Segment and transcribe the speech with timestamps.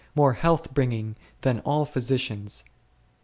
[0.15, 2.63] 47 more health bringing than all physicians